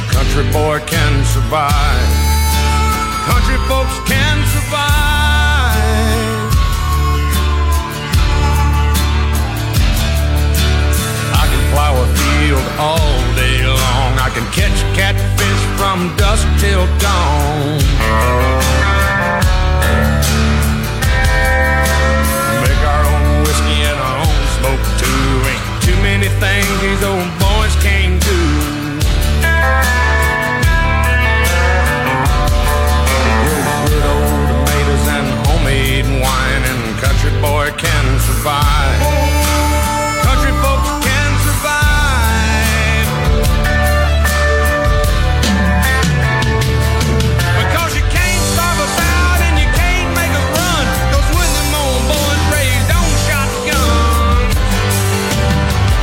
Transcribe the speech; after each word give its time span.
A 0.00 0.12
country 0.12 0.44
boy 0.52 0.78
can 0.86 1.12
survive. 1.24 2.10
Country 3.28 3.58
folks 3.68 3.96
can 4.08 4.36
survive. 4.54 5.78
I 11.42 11.44
can 11.50 11.62
plow 11.72 11.94
a 12.04 12.06
field 12.20 12.66
all 12.78 13.16
day 13.36 13.58
long. 13.66 14.10
I 14.26 14.30
can 14.34 14.46
catch 14.56 14.78
catfish 14.96 15.62
from 15.78 15.98
dusk 16.16 16.46
till 16.62 16.84
dawn. 17.04 17.78
Make 22.64 22.82
our 22.94 23.04
own 23.14 23.26
whiskey 23.44 23.78
and 23.90 23.98
our 24.08 24.18
own 24.26 24.42
smoke 24.56 24.84
too. 25.02 25.24
Ain't 25.50 25.66
too 25.86 25.98
many 26.02 26.28
things 26.40 26.72
these 26.80 27.04
old 27.04 27.28
boys 27.38 27.49
survive. 38.40 39.00
Country 40.24 40.52
folks 40.64 40.88
can 41.04 41.30
survive. 41.44 43.08
Because 47.60 47.92
you 47.98 48.04
can't 48.16 48.42
starve 48.52 48.80
us 48.86 48.96
out 49.12 49.40
and 49.44 49.54
you 49.60 49.68
can't 49.76 50.10
make 50.16 50.32
us 50.40 50.48
run. 50.56 50.84
'Cause 51.12 51.28
when 51.36 51.50
them 51.56 51.74
old 51.84 52.02
boys 52.08 52.42
raised 52.56 52.90
on 52.98 53.08
shotguns, 53.28 54.56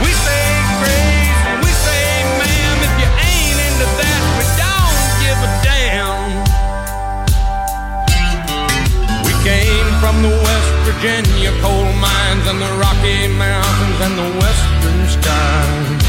we 0.03 0.11
say 0.25 0.45
grace 0.81 1.41
and 1.49 1.57
we 1.65 1.71
say 1.85 2.05
ma'am. 2.39 2.77
If 2.87 2.93
you 3.01 3.09
ain't 3.33 3.59
into 3.67 3.87
that, 4.01 4.21
we 4.37 4.45
don't 4.61 5.01
give 5.23 5.39
a 5.47 5.49
damn. 5.65 6.21
We 9.25 9.33
came 9.49 9.89
from 10.01 10.15
the 10.21 10.33
West 10.45 10.71
Virginia 10.85 11.36
and 12.47 12.61
the 12.61 12.73
Rocky 12.79 13.27
Mountains 13.27 13.99
and 14.07 14.15
the 14.15 14.29
western 14.39 14.99
skies. 15.11 16.03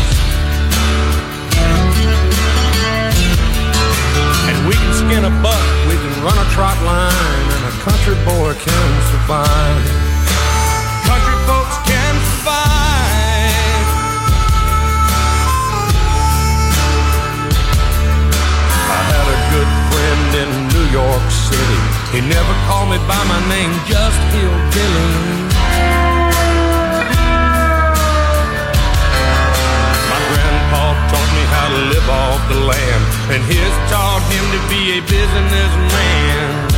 And 4.47 4.59
we 4.69 4.75
can 4.79 4.93
skin 4.95 5.25
a 5.27 5.35
buck, 5.43 5.67
we 5.91 5.99
can 5.99 6.15
run 6.23 6.39
a 6.39 6.47
trot 6.55 6.79
line, 6.87 7.47
and 7.59 7.63
a 7.67 7.75
country 7.83 8.15
boy 8.23 8.55
can 8.55 8.91
survive. 9.11 9.83
Country 11.11 11.39
folks 11.51 11.77
can 11.91 12.15
survive. 12.31 13.89
I 18.95 19.01
had 19.11 19.27
a 19.27 19.39
good 19.51 19.71
friend 19.91 20.31
in 20.43 20.51
New 20.71 20.87
York 20.95 21.25
City. 21.35 21.83
He 22.15 22.21
never 22.23 22.55
called 22.71 22.91
me 22.95 22.99
by 23.11 23.23
my 23.27 23.41
name, 23.51 23.75
just 23.91 24.19
Hillbilly. 24.31 25.49
How 31.55 31.67
to 31.69 31.81
live 31.93 32.09
off 32.09 32.41
the 32.49 32.61
land, 32.61 33.03
and 33.33 33.41
his 33.45 33.73
taught 33.91 34.23
him 34.33 34.45
to 34.55 34.61
be 34.69 34.99
a 34.99 35.01
businessman. 35.09 36.69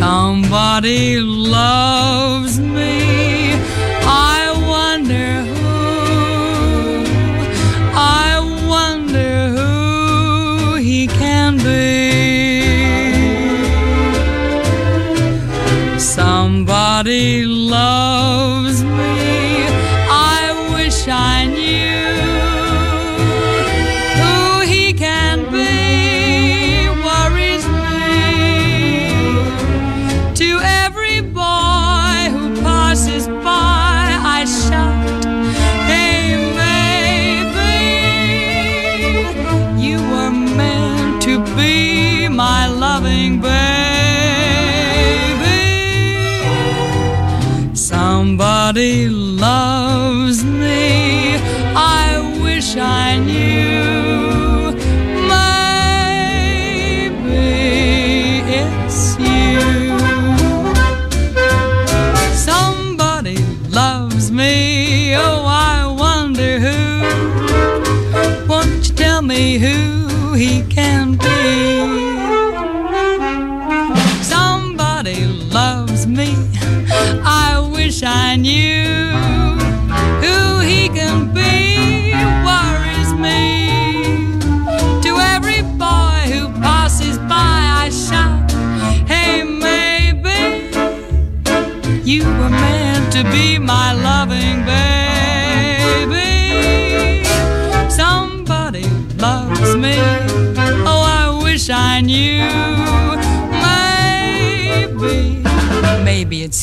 Somebody 0.00 1.20
loves 1.20 2.58
me. 2.58 3.52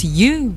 You. 0.03 0.56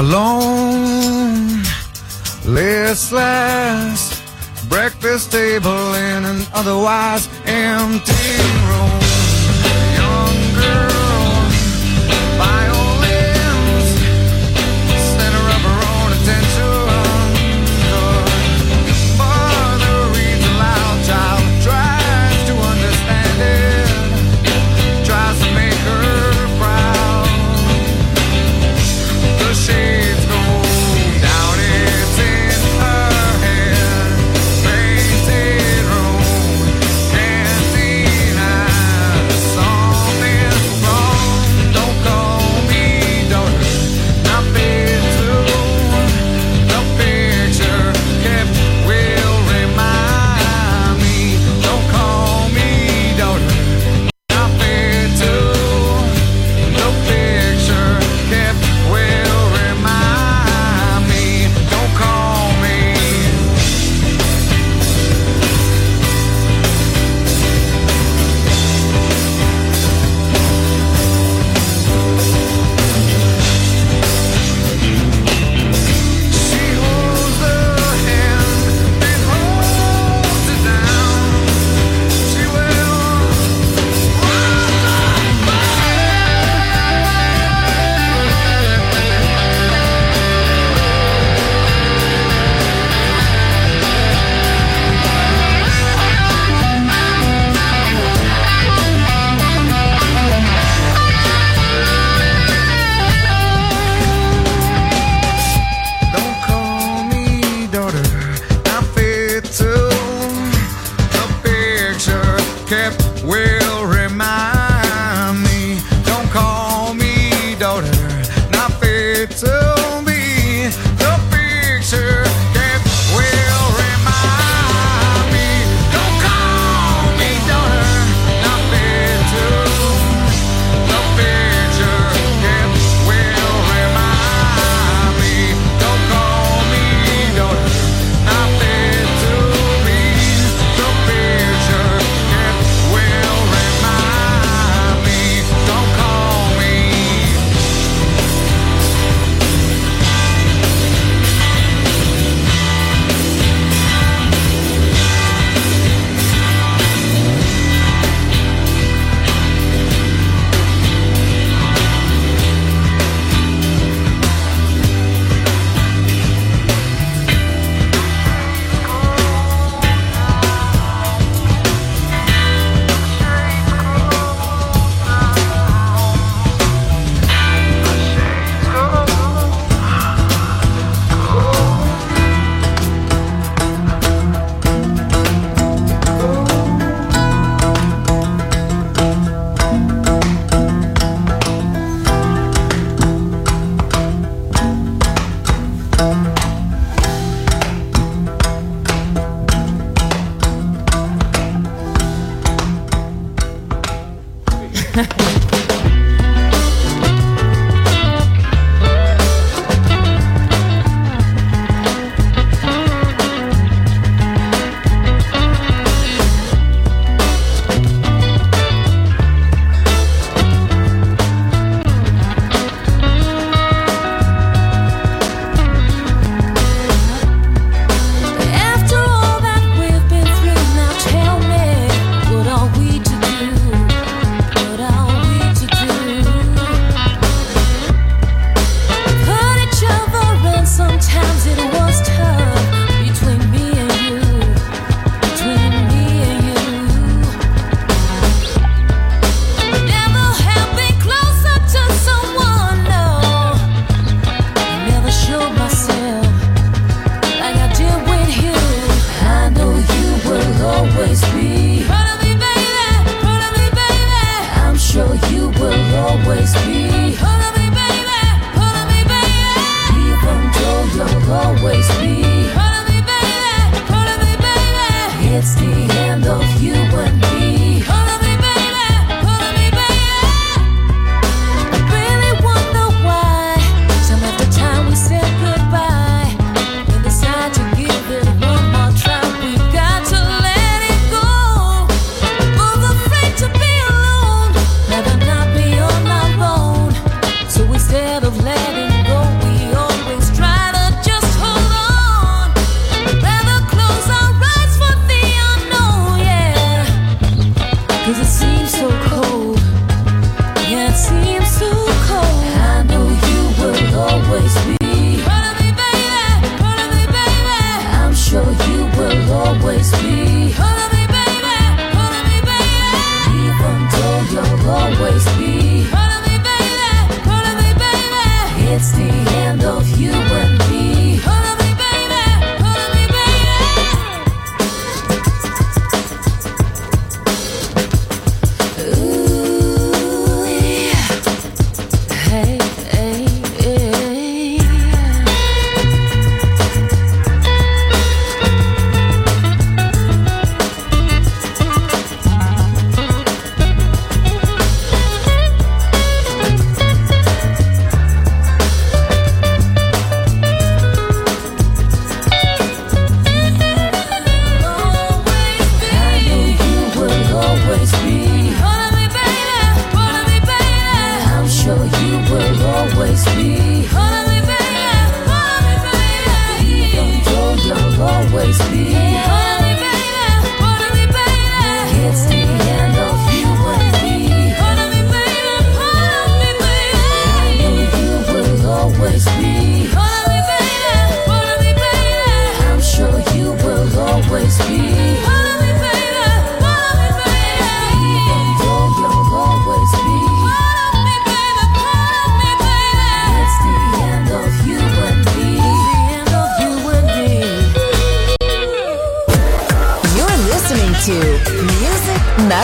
Alone, 0.00 1.62
listless, 2.46 4.00
breakfast 4.66 5.30
table 5.30 5.94
in 5.94 6.24
an 6.24 6.40
otherwise 6.54 7.28
empty 7.44 8.32
room. 8.68 9.00
Young 10.00 10.38
girl, 10.56 11.19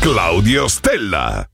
Claudio 0.00 0.66
Stella. 0.66 1.53